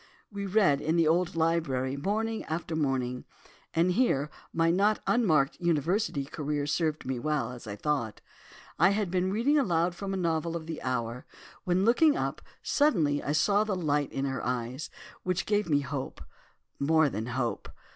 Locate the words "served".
6.65-7.05